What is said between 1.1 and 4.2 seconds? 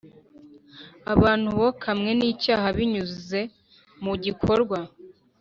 abantu bokamwe n’icyaha, binyuze mu